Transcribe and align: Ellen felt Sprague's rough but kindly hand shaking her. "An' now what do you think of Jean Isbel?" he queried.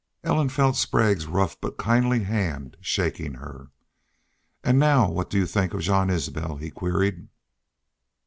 Ellen 0.23 0.49
felt 0.49 0.77
Sprague's 0.77 1.27
rough 1.27 1.61
but 1.61 1.77
kindly 1.77 2.23
hand 2.23 2.75
shaking 2.81 3.35
her. 3.35 3.67
"An' 4.63 4.79
now 4.79 5.11
what 5.11 5.29
do 5.29 5.37
you 5.37 5.45
think 5.45 5.75
of 5.75 5.81
Jean 5.81 6.09
Isbel?" 6.09 6.55
he 6.57 6.71
queried. 6.71 7.27